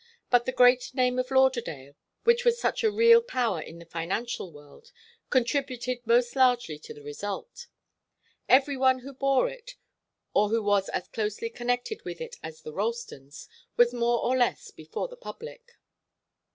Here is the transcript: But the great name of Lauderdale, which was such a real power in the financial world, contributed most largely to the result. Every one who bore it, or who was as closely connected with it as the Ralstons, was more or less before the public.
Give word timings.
But 0.31 0.45
the 0.47 0.51
great 0.51 0.95
name 0.95 1.19
of 1.19 1.29
Lauderdale, 1.29 1.93
which 2.23 2.43
was 2.43 2.59
such 2.59 2.83
a 2.83 2.89
real 2.89 3.21
power 3.21 3.61
in 3.61 3.77
the 3.77 3.85
financial 3.85 4.51
world, 4.51 4.91
contributed 5.29 6.07
most 6.07 6.35
largely 6.35 6.79
to 6.79 6.91
the 6.95 7.03
result. 7.03 7.67
Every 8.49 8.75
one 8.75 9.01
who 9.01 9.13
bore 9.13 9.47
it, 9.47 9.75
or 10.33 10.49
who 10.49 10.63
was 10.63 10.89
as 10.89 11.07
closely 11.09 11.51
connected 11.51 12.03
with 12.03 12.19
it 12.19 12.37
as 12.41 12.63
the 12.63 12.73
Ralstons, 12.73 13.47
was 13.77 13.93
more 13.93 14.23
or 14.25 14.35
less 14.35 14.71
before 14.71 15.07
the 15.07 15.15
public. 15.17 15.73